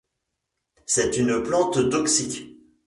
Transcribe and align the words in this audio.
C'est 0.87 1.17
une 1.17 1.43
plante 1.43 1.91
toxique. 1.91 2.57